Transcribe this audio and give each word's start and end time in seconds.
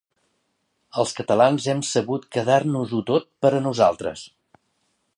Els 1.03 1.11
catalans 1.19 1.67
hem 1.75 1.85
sabut 1.89 2.27
quedar-nos-ho 2.37 3.05
tot 3.13 3.31
per 3.45 3.53
a 3.59 3.61
nosaltres. 3.71 4.29